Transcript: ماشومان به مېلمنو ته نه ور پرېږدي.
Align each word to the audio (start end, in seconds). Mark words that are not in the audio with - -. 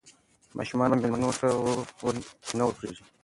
ماشومان 0.57 0.89
به 0.91 0.95
مېلمنو 1.01 1.31
ته 1.39 1.47
نه 2.57 2.63
ور 2.65 2.73
پرېږدي. 2.77 3.03